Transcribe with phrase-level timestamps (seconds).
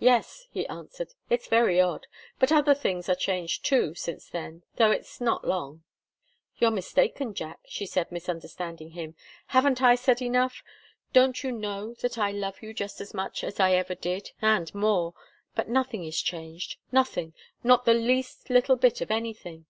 [0.00, 1.12] "Yes," he answered.
[1.28, 2.06] "It's very odd.
[2.38, 5.84] But other things are changed, too, since then, though it's not long."
[6.56, 9.14] "You're mistaken, Jack," she said, misunderstanding him.
[9.48, 10.62] "Haven't I said enough?
[11.12, 14.74] Don't you know that I love you just as much as I ever did and
[14.74, 15.12] more?
[15.54, 19.66] But nothing is changed nothing not the least little bit of anything."